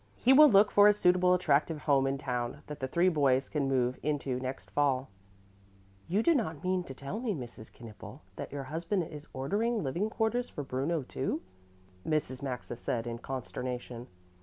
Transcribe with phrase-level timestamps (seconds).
[0.15, 3.67] He will look for a suitable, attractive home in town that the three boys can
[3.67, 5.09] move into next fall."
[6.07, 7.69] "You do not mean to tell me, Mrs.
[7.71, 11.43] Knippel, that your husband is ordering living quarters for Bruno, too?"
[12.03, 12.41] Mrs.
[12.41, 14.07] Maxa said in consternation.